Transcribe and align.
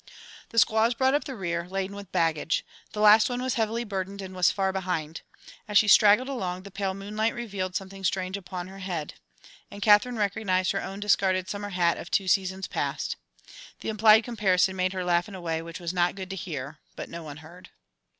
The 0.49 0.57
squaws 0.57 0.95
brought 0.95 1.13
up 1.13 1.25
the 1.25 1.35
rear, 1.35 1.67
laden 1.67 1.95
with 1.95 2.11
baggage. 2.11 2.65
The 2.91 3.01
last 3.01 3.29
one 3.29 3.39
was 3.39 3.53
heavily 3.53 3.83
burdened 3.83 4.19
and 4.19 4.33
was 4.33 4.49
far 4.49 4.73
behind. 4.73 5.21
As 5.67 5.77
she 5.77 5.87
straggled 5.87 6.27
along, 6.27 6.63
the 6.63 6.71
pale 6.71 6.95
moonlight 6.95 7.35
revealed 7.35 7.75
something 7.75 8.03
strange 8.03 8.35
upon 8.35 8.65
her 8.67 8.79
head 8.79 9.13
and 9.69 9.79
Katherine 9.83 10.17
recognised 10.17 10.71
her 10.71 10.81
own 10.81 11.01
discarded 11.01 11.47
summer 11.49 11.69
hat 11.69 11.97
of 11.99 12.09
two 12.09 12.27
seasons 12.27 12.65
past. 12.65 13.15
The 13.81 13.89
implied 13.89 14.23
comparison 14.23 14.75
made 14.75 14.93
her 14.93 15.05
laugh 15.05 15.27
in 15.27 15.35
a 15.35 15.39
way 15.39 15.61
which 15.61 15.79
was 15.79 15.93
not 15.93 16.15
good 16.15 16.31
to 16.31 16.35
hear 16.35 16.79
but 16.95 17.07
no 17.07 17.21
one 17.21 17.37
heard. 17.37 17.69